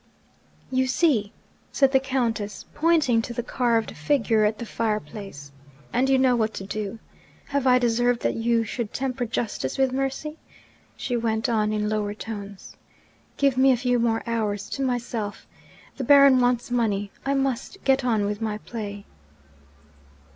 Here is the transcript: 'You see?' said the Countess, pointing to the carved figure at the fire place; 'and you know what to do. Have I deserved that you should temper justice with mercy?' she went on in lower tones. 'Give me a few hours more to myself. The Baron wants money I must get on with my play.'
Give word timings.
'You 0.71 0.87
see?' 0.87 1.31
said 1.71 1.91
the 1.91 1.99
Countess, 1.99 2.65
pointing 2.73 3.21
to 3.21 3.35
the 3.35 3.43
carved 3.43 3.91
figure 3.95 4.45
at 4.45 4.57
the 4.57 4.65
fire 4.65 4.99
place; 4.99 5.51
'and 5.93 6.09
you 6.09 6.17
know 6.17 6.35
what 6.35 6.55
to 6.55 6.63
do. 6.63 6.97
Have 7.49 7.67
I 7.67 7.77
deserved 7.77 8.21
that 8.23 8.33
you 8.33 8.63
should 8.63 8.93
temper 8.95 9.27
justice 9.27 9.77
with 9.77 9.93
mercy?' 9.93 10.39
she 10.97 11.15
went 11.15 11.47
on 11.49 11.71
in 11.71 11.87
lower 11.87 12.15
tones. 12.15 12.75
'Give 13.37 13.57
me 13.57 13.69
a 13.71 13.77
few 13.77 13.99
hours 14.25 14.69
more 14.71 14.75
to 14.75 14.81
myself. 14.81 15.45
The 15.97 16.03
Baron 16.03 16.39
wants 16.41 16.71
money 16.71 17.11
I 17.23 17.35
must 17.35 17.77
get 17.83 18.03
on 18.03 18.25
with 18.25 18.41
my 18.41 18.57
play.' 18.57 19.05